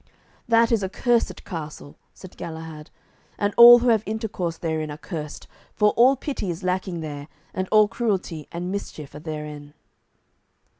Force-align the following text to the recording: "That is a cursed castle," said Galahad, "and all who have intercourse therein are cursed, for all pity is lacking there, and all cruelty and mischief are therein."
"That 0.47 0.71
is 0.71 0.81
a 0.81 0.89
cursed 0.89 1.45
castle," 1.45 1.95
said 2.11 2.35
Galahad, 2.35 2.89
"and 3.37 3.53
all 3.55 3.77
who 3.77 3.89
have 3.89 4.01
intercourse 4.07 4.57
therein 4.57 4.89
are 4.89 4.97
cursed, 4.97 5.47
for 5.75 5.91
all 5.91 6.15
pity 6.15 6.49
is 6.49 6.63
lacking 6.63 7.01
there, 7.01 7.27
and 7.53 7.67
all 7.71 7.87
cruelty 7.87 8.47
and 8.51 8.71
mischief 8.71 9.13
are 9.13 9.19
therein." 9.19 9.75